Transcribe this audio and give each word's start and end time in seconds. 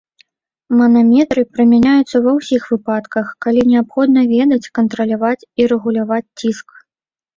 Манометры 0.77 1.41
прымяняюцца 1.57 2.21
ва 2.25 2.31
ўсіх 2.39 2.61
выпадках, 2.71 3.27
калі 3.47 3.61
неабходна 3.75 4.21
ведаць, 4.35 4.71
кантраляваць 4.81 5.47
і 5.63 5.69
рэгуляваць 5.75 6.25
ціск. 6.39 6.67